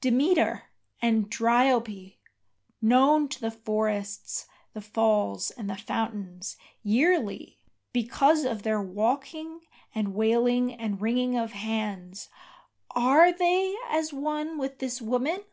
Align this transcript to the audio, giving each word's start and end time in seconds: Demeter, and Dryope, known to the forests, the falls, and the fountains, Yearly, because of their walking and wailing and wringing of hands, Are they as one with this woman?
Demeter, 0.00 0.70
and 1.02 1.28
Dryope, 1.30 2.16
known 2.80 3.28
to 3.28 3.38
the 3.38 3.50
forests, 3.50 4.46
the 4.72 4.80
falls, 4.80 5.50
and 5.50 5.68
the 5.68 5.76
fountains, 5.76 6.56
Yearly, 6.82 7.58
because 7.92 8.44
of 8.46 8.62
their 8.62 8.80
walking 8.80 9.60
and 9.94 10.14
wailing 10.14 10.72
and 10.72 11.02
wringing 11.02 11.36
of 11.36 11.52
hands, 11.52 12.30
Are 12.92 13.30
they 13.30 13.76
as 13.90 14.10
one 14.10 14.56
with 14.56 14.78
this 14.78 15.02
woman? 15.02 15.44